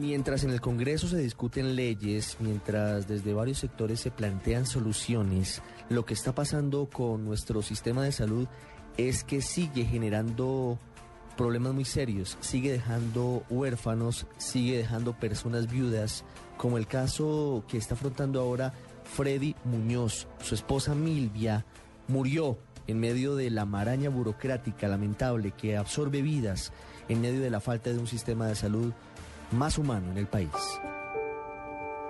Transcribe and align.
Mientras 0.00 0.44
en 0.44 0.50
el 0.50 0.62
Congreso 0.62 1.08
se 1.08 1.18
discuten 1.18 1.76
leyes, 1.76 2.38
mientras 2.40 3.06
desde 3.06 3.34
varios 3.34 3.58
sectores 3.58 4.00
se 4.00 4.10
plantean 4.10 4.64
soluciones, 4.64 5.60
lo 5.90 6.06
que 6.06 6.14
está 6.14 6.34
pasando 6.34 6.88
con 6.88 7.26
nuestro 7.26 7.60
sistema 7.60 8.02
de 8.02 8.10
salud 8.10 8.48
es 8.96 9.24
que 9.24 9.42
sigue 9.42 9.84
generando 9.84 10.78
problemas 11.36 11.74
muy 11.74 11.84
serios, 11.84 12.38
sigue 12.40 12.72
dejando 12.72 13.44
huérfanos, 13.50 14.26
sigue 14.38 14.78
dejando 14.78 15.12
personas 15.12 15.70
viudas, 15.70 16.24
como 16.56 16.78
el 16.78 16.86
caso 16.86 17.62
que 17.68 17.76
está 17.76 17.92
afrontando 17.92 18.40
ahora 18.40 18.72
Freddy 19.04 19.54
Muñoz. 19.64 20.28
Su 20.42 20.54
esposa 20.54 20.94
Milvia 20.94 21.66
murió 22.08 22.56
en 22.86 23.00
medio 23.00 23.36
de 23.36 23.50
la 23.50 23.66
maraña 23.66 24.08
burocrática 24.08 24.88
lamentable 24.88 25.50
que 25.50 25.76
absorbe 25.76 26.22
vidas, 26.22 26.72
en 27.10 27.20
medio 27.20 27.42
de 27.42 27.50
la 27.50 27.60
falta 27.60 27.90
de 27.90 27.98
un 27.98 28.06
sistema 28.06 28.46
de 28.46 28.54
salud 28.54 28.94
más 29.52 29.78
humano 29.78 30.10
en 30.12 30.18
el 30.18 30.26
país. 30.26 30.50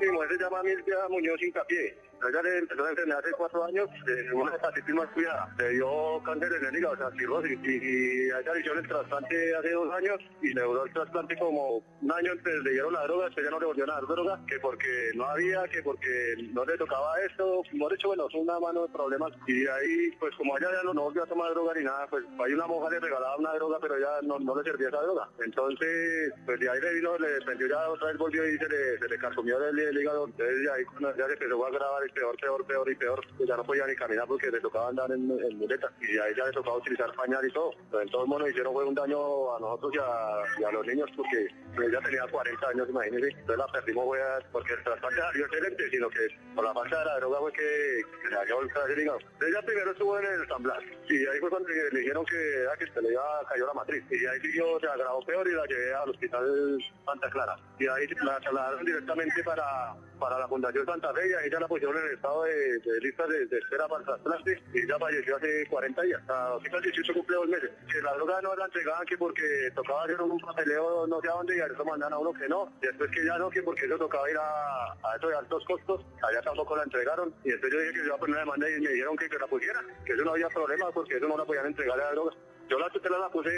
Mi 0.00 0.08
mujer 0.10 0.28
se 0.30 0.42
llama 0.42 0.62
Milvia 0.62 0.96
Muñoz 1.08 1.42
Incapié. 1.42 1.96
Ella 2.28 2.42
le 2.42 2.58
empezó 2.58 2.84
a 2.84 2.90
enfermedad 2.90 3.18
hace 3.18 3.32
cuatro 3.32 3.64
años, 3.64 3.88
de 4.06 4.32
una 4.32 4.54
hepatitis 4.54 4.94
más 4.94 5.08
cuidada. 5.08 5.54
Le 5.58 5.70
dio 5.70 6.22
cáncer 6.24 6.52
en 6.52 6.66
el 6.66 6.76
hígado, 6.76 6.94
o 6.94 6.96
sea, 6.96 7.10
cirrosis. 7.18 7.58
Y, 7.62 7.70
y 7.70 8.26
ella 8.26 8.52
le 8.52 8.60
hicieron 8.60 8.78
el 8.78 8.88
trasplante 8.88 9.56
hace 9.56 9.70
dos 9.72 9.94
años 9.94 10.18
y 10.42 10.54
le 10.54 10.62
duró 10.62 10.84
el 10.84 10.92
trasplante 10.92 11.36
como 11.38 11.82
un 12.02 12.12
año 12.12 12.32
antes 12.32 12.54
le 12.62 12.70
dieron 12.70 12.92
la 12.92 13.02
droga, 13.04 13.28
ya 13.36 13.50
no 13.50 13.60
le 13.60 13.66
volvieron 13.66 13.90
a 13.90 13.94
dar 13.94 14.06
droga, 14.06 14.40
que 14.46 14.58
porque 14.60 15.10
no 15.14 15.24
había, 15.24 15.62
que 15.64 15.82
porque 15.82 16.34
no 16.52 16.64
le 16.64 16.76
tocaba 16.76 17.20
esto. 17.28 17.62
Por 17.78 17.92
hecho, 17.94 18.08
bueno, 18.08 18.28
son 18.30 18.42
una 18.42 18.58
mano 18.60 18.82
de 18.82 18.92
problemas. 18.92 19.32
Y 19.46 19.66
ahí, 19.66 20.10
pues 20.18 20.34
como 20.36 20.56
ella 20.58 20.68
ya 20.72 20.82
no, 20.84 20.94
volvió 20.94 21.22
a 21.24 21.26
tomar 21.26 21.50
droga 21.52 21.74
ni 21.74 21.84
nada, 21.84 22.06
pues 22.08 22.24
hay 22.44 22.52
una 22.52 22.66
monja 22.66 22.90
le 22.90 23.00
regalaba 23.00 23.36
una 23.36 23.54
droga, 23.54 23.78
pero 23.80 23.98
ya 23.98 24.20
no, 24.22 24.38
no 24.38 24.56
le 24.56 24.62
servía 24.62 24.88
esa 24.88 25.02
droga. 25.02 25.28
Entonces, 25.44 26.32
pues 26.46 26.60
de 26.60 26.70
ahí 26.70 26.80
le 26.80 26.94
vino, 26.94 27.18
le 27.18 27.40
prendió 27.44 27.66
ya 27.68 27.88
otra 27.88 28.08
vez 28.08 28.18
volvió 28.18 28.48
y 28.48 28.58
se 28.58 28.68
le, 28.68 28.98
se 28.98 29.08
le 29.08 29.16
el, 29.16 29.78
el 29.78 30.00
hígado. 30.00 30.26
Entonces 30.26 30.60
de 30.60 30.72
ahí 30.72 30.84
ya 31.16 31.26
se 31.26 31.32
empezó 31.32 31.66
a 31.66 31.70
grabar 31.70 32.02
peor, 32.12 32.36
peor, 32.40 32.66
peor 32.66 32.90
y 32.90 32.94
peor. 32.96 33.20
Ya 33.46 33.56
no 33.56 33.64
podía 33.64 33.86
ni 33.86 33.94
caminar 33.96 34.26
porque 34.26 34.50
le 34.50 34.60
tocaba 34.60 34.88
andar 34.88 35.10
en, 35.12 35.30
en 35.30 35.58
muleta. 35.58 35.90
Y 36.00 36.18
ahí 36.18 36.34
ya 36.36 36.44
le 36.46 36.52
tocaba 36.52 36.76
utilizar 36.76 37.12
pañal 37.14 37.46
y 37.46 37.52
todo. 37.52 37.70
Pero 37.90 38.02
en 38.02 38.08
todo 38.10 38.26
modo 38.26 38.40
nos 38.40 38.50
hicieron 38.50 38.72
fue 38.72 38.84
un 38.84 38.94
daño 38.94 39.54
a 39.56 39.60
nosotros 39.60 39.92
y 39.94 39.98
a, 39.98 40.68
a 40.68 40.72
los 40.72 40.86
niños 40.86 41.10
porque 41.16 41.46
ella 41.86 42.00
tenía 42.04 42.26
40 42.30 42.68
años, 42.68 42.88
imagínense. 42.88 43.28
Entonces 43.28 43.58
la 43.58 43.66
perdimos 43.72 44.04
fue 44.06 44.22
a- 44.22 44.38
porque 44.52 44.72
el 44.74 44.82
trasplante 44.84 45.20
salió 45.20 45.44
excelente, 45.46 45.90
sino 45.90 46.08
que 46.10 46.28
por 46.54 46.64
la 46.64 46.72
falta 46.74 46.98
de 46.98 47.04
la 47.06 47.16
droga 47.18 47.38
fue 47.40 47.52
que, 47.52 48.02
le 48.28 48.36
dañó 48.36 48.60
el 48.62 48.68
cáncer 48.72 48.98
hígado. 48.98 49.18
Ella 49.40 49.62
primero 49.66 49.90
estuvo 49.92 50.18
en 50.18 50.26
el 50.26 50.48
San 50.48 50.62
Blas. 50.62 50.78
Y 51.08 51.26
ahí 51.26 51.38
fue 51.40 51.50
cuando 51.50 51.68
le 51.68 52.00
dijeron 52.00 52.24
que, 52.26 52.60
era 52.62 52.76
que 52.76 52.86
se 52.86 53.02
le 53.02 53.12
iba, 53.12 53.22
cayó 53.48 53.66
la 53.66 53.74
matriz. 53.74 54.02
Y 54.10 54.24
ahí 54.26 54.40
siguió, 54.40 54.78
se 54.80 54.86
agravó 54.86 55.24
peor 55.24 55.46
y 55.48 55.52
la 55.52 55.66
llevé 55.66 55.94
al 55.94 56.10
hospital 56.10 56.78
Santa 57.04 57.30
Clara. 57.30 57.56
Y 57.78 57.86
ahí 57.86 58.06
la 58.24 58.38
trasladaron 58.40 58.84
directamente 58.84 59.42
para, 59.44 59.94
para 60.22 60.38
la 60.38 60.46
Fundación 60.46 60.86
Santa 60.86 61.12
Fe 61.12 61.20
y 61.26 61.50
ya 61.50 61.58
la 61.58 61.66
pusieron 61.66 61.96
en 61.98 62.06
el 62.06 62.14
estado 62.14 62.44
de, 62.44 62.78
de 62.78 63.00
lista 63.00 63.26
de, 63.26 63.42
espera 63.42 63.88
para 63.88 64.00
el 64.00 64.06
trasplante 64.06 64.62
y 64.72 64.86
ya 64.86 64.96
falleció 64.96 65.36
hace 65.36 65.66
40 65.66 66.02
días. 66.02 66.20
Ahorita 66.28 66.76
el 66.76 66.82
18 66.84 67.12
cumple 67.12 67.36
dos 67.36 67.48
meses. 67.48 67.70
Que 67.90 68.00
la 68.00 68.14
droga 68.14 68.40
no 68.40 68.54
la 68.54 68.66
entregaban 68.66 69.04
que 69.04 69.18
porque 69.18 69.42
tocaba 69.74 70.04
hacer 70.04 70.22
un 70.22 70.38
papeleo 70.38 71.08
no 71.08 71.20
sé 71.20 71.28
a 71.28 71.32
dónde 71.32 71.56
y 71.56 71.60
a 71.60 71.66
eso 71.66 71.84
mandan 71.84 72.12
a 72.12 72.18
uno 72.18 72.32
que 72.32 72.48
no. 72.48 72.72
Después 72.80 73.10
que 73.10 73.24
ya 73.24 73.36
no, 73.36 73.50
que 73.50 73.62
porque 73.64 73.86
eso 73.86 73.98
tocaba 73.98 74.30
ir 74.30 74.36
a, 74.36 74.92
a 74.92 75.18
de 75.18 75.36
altos 75.36 75.64
costos, 75.64 76.06
allá 76.22 76.40
tampoco 76.42 76.76
la 76.76 76.84
entregaron. 76.84 77.34
Y 77.42 77.50
entonces 77.50 77.72
yo 77.72 77.80
dije 77.80 77.92
que 77.92 77.98
yo 77.98 78.04
iba 78.04 78.14
a 78.14 78.18
poner 78.18 78.34
una 78.34 78.40
demanda 78.44 78.70
y 78.70 78.80
me 78.80 78.90
dijeron 78.90 79.16
que, 79.16 79.28
que 79.28 79.38
la 79.38 79.46
pusiera, 79.48 79.80
que 80.04 80.12
eso 80.12 80.24
no 80.24 80.30
había 80.30 80.48
problema 80.48 80.90
porque 80.92 81.16
eso 81.16 81.26
no 81.26 81.36
la 81.36 81.44
podían 81.44 81.66
entregar 81.66 81.98
a 81.98 82.04
la 82.04 82.12
droga. 82.12 82.32
Yo 82.68 82.78
la 82.78 82.88
tutela 82.90 83.18
la 83.18 83.28
puse 83.28 83.50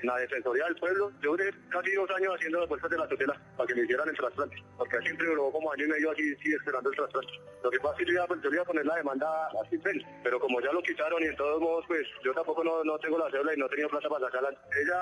en 0.00 0.06
la 0.06 0.18
Defensoría 0.18 0.64
del 0.64 0.76
Pueblo. 0.76 1.10
Yo 1.22 1.30
duré 1.30 1.50
casi 1.70 1.92
dos 1.94 2.10
años 2.10 2.34
haciendo 2.34 2.60
las 2.60 2.68
puertas 2.68 2.90
de 2.90 2.98
la 2.98 3.08
tutela 3.08 3.40
para 3.56 3.66
que 3.66 3.74
me 3.74 3.82
hicieran 3.82 4.08
el 4.08 4.16
trasplante. 4.16 4.56
Porque 4.76 5.00
siempre 5.02 5.26
duró 5.26 5.50
como 5.50 5.72
año 5.72 5.84
y 5.84 5.88
medio 5.88 6.10
así, 6.10 6.34
sí, 6.36 6.52
esperando 6.52 6.90
el 6.90 6.96
trasplante. 6.96 7.32
Lo 7.62 7.70
que 7.70 7.78
pasa 7.80 7.94
es 7.94 7.98
que 7.98 8.04
yo 8.06 8.12
iba, 8.12 8.24
a 8.62 8.64
poner 8.64 8.86
la 8.86 8.96
demanda 8.96 9.48
así, 9.64 9.76
pero 10.22 10.38
como 10.38 10.60
ya 10.60 10.72
lo 10.72 10.82
quitaron 10.82 11.22
y 11.22 11.26
de 11.26 11.34
todos 11.34 11.60
modos, 11.60 11.84
pues 11.88 12.06
yo 12.24 12.32
tampoco 12.32 12.62
no, 12.62 12.84
no 12.84 12.98
tengo 12.98 13.18
la 13.18 13.30
cédula 13.30 13.54
y 13.54 13.58
no 13.58 13.68
tenía 13.68 13.88
plata 13.88 14.08
para 14.08 14.26
sacarla. 14.26 14.50
Ella 14.50 15.00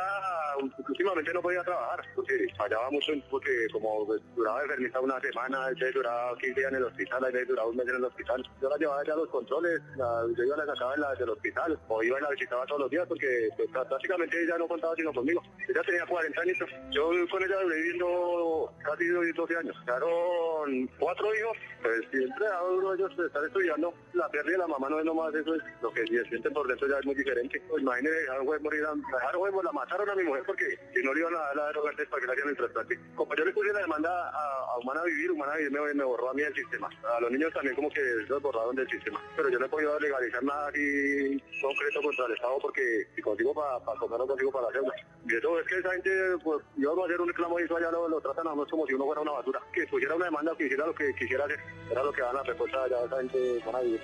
últimamente 0.88 1.32
no 1.32 1.42
podía 1.42 1.62
trabajar 1.62 2.00
porque 2.14 2.46
fallaba 2.56 2.90
mucho, 2.90 3.12
porque 3.30 3.50
como 3.72 4.06
duraba 4.34 4.62
enfermita 4.62 5.00
una 5.00 5.20
semana, 5.20 5.68
ella 5.70 5.90
duraba 5.92 6.36
15 6.38 6.60
días 6.60 6.72
en 6.72 6.78
el 6.78 6.84
hospital, 6.84 7.24
ella 7.28 7.44
duraba 7.46 7.68
un 7.68 7.76
mes 7.76 7.88
en 7.88 7.96
el 7.96 8.04
hospital. 8.04 8.50
Yo 8.60 8.68
la 8.68 8.76
llevaba 8.76 9.04
ya 9.04 9.12
a 9.12 9.16
los 9.16 9.28
controles, 9.28 9.80
la, 9.96 10.24
yo 10.36 10.44
iba 10.44 10.54
a 10.54 10.64
la 10.64 10.66
sacaba 10.66 10.94
en 10.94 11.00
la, 11.00 11.14
del 11.14 11.30
hospital 11.30 11.78
o 11.88 12.02
iba 12.02 12.18
y 12.18 12.22
la 12.22 12.30
visitaba 12.30 12.66
todos 12.66 12.80
los 12.82 12.90
días 12.90 13.06
porque 13.08 13.23
pues, 13.56 13.68
prácticamente 13.70 14.42
ella 14.42 14.58
no 14.58 14.68
contaba 14.68 14.94
sino 14.96 15.12
conmigo. 15.12 15.42
Ella 15.68 15.82
tenía 15.82 16.06
40 16.06 16.40
años, 16.40 16.58
yo 16.90 17.10
con 17.30 17.42
ella 17.42 17.60
duré 17.62 17.76
viviendo 17.76 18.72
casi 18.84 19.06
12 19.08 19.56
años. 19.56 19.76
Quedaron 19.84 20.90
cuatro 20.98 21.34
hijos, 21.34 21.56
pues 21.82 22.00
siempre 22.10 22.46
a 22.46 22.62
uno 22.62 22.90
de 22.92 22.96
ellos 22.96 23.16
de 23.16 23.26
estar 23.26 23.44
estudiando, 23.44 23.94
la 24.12 24.28
pérdida 24.28 24.52
de 24.52 24.58
la 24.58 24.66
mamá 24.66 24.88
no 24.88 24.98
es 24.98 25.04
nomás 25.04 25.34
eso, 25.34 25.54
es 25.54 25.62
lo 25.82 25.92
que 25.92 26.06
se 26.06 26.24
sienten 26.28 26.52
por 26.52 26.66
dentro 26.66 26.88
ya 26.88 26.98
es 26.98 27.06
muy 27.06 27.14
diferente. 27.14 27.60
Pues 27.68 27.82
imagínense, 27.82 28.20
dejaron 28.20 28.46
fue 28.46 28.58
morir, 28.60 28.80
dejaron 28.80 29.52
fue, 29.52 29.64
la 29.64 29.72
mataron 29.72 30.10
a 30.10 30.14
mi 30.14 30.24
mujer 30.24 30.42
porque 30.46 30.64
si 30.94 31.02
no 31.02 31.14
le 31.14 31.20
iban 31.20 31.34
a 31.34 31.38
dar 31.38 31.56
la 31.56 31.68
droga 31.68 31.92
para 32.10 32.20
que 32.20 32.26
le 32.26 32.32
hagan 32.32 32.48
el 32.48 32.56
trasplante. 32.56 32.98
Como 33.14 33.34
yo 33.34 33.44
le 33.44 33.52
puse 33.52 33.72
la 33.72 33.80
demanda 33.80 34.10
a, 34.30 34.74
a 34.74 34.78
Humana 34.78 35.02
Vivir, 35.04 35.30
Humana 35.30 35.56
Vivir 35.56 35.72
me, 35.72 35.94
me 35.94 36.04
borró 36.04 36.30
a 36.30 36.34
mí 36.34 36.42
del 36.42 36.54
sistema. 36.54 36.88
A 37.16 37.20
los 37.20 37.30
niños 37.30 37.52
también 37.52 37.74
como 37.74 37.90
que 37.90 38.00
los 38.28 38.42
borraron 38.42 38.76
del 38.76 38.88
sistema. 38.88 39.20
Pero 39.36 39.48
yo 39.48 39.58
no 39.58 39.66
he 39.66 39.68
podido 39.68 39.98
legalizar 40.00 40.42
nada 40.42 40.68
así 40.68 41.42
concreto 41.60 42.02
contra 42.02 42.26
el 42.26 42.32
Estado 42.32 42.58
porque 42.60 43.06
si 43.14 43.22
consigo 43.22 43.54
para 43.54 43.98
comer 43.98 44.18
no 44.18 44.26
consigo 44.26 44.50
para 44.50 44.70
la. 44.70 44.92
Y 45.26 45.34
eso 45.36 45.58
es 45.58 45.66
que 45.66 45.78
esa 45.78 45.90
gente, 45.92 46.10
pues, 46.42 46.62
yo 46.76 47.02
a 47.02 47.06
hacer 47.06 47.20
un 47.20 47.28
reclamo 47.28 47.58
y 47.58 47.62
eso 47.62 47.76
allá 47.76 47.90
lo, 47.90 48.20
tratan 48.20 48.46
a 48.46 48.50
nosotros 48.50 48.70
como 48.70 48.86
si 48.86 48.94
uno 48.94 49.04
fuera 49.06 49.20
una 49.20 49.32
basura. 49.32 49.60
Que 49.72 49.86
pusiera 49.86 50.14
una 50.14 50.26
demanda 50.26 50.54
que 50.56 50.64
hiciera 50.64 50.86
lo 50.86 50.94
que 50.94 51.14
quisiera 51.14 51.44
hacer. 51.44 51.60
Era 51.90 52.02
lo 52.02 52.12
que 52.12 52.22
van 52.22 52.36
a 52.36 52.42
respuesta 52.42 52.84
allá 52.84 53.04
esa 53.04 53.16
gente 53.16 53.62
van 53.64 53.76
a 53.76 53.80
vivir. 53.80 54.00